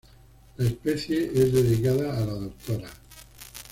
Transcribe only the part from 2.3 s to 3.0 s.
Dra.